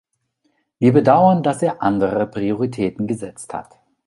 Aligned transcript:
Wir 0.79 0.93
bedauern, 0.93 1.43
dass 1.43 1.61
er 1.61 1.83
andere 1.83 2.25
Prioritäten 2.25 3.05
gesetzt 3.05 3.53
hat. 3.53 3.79